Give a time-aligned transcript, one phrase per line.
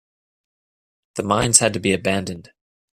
[1.13, 2.51] The mines had to be abandoned.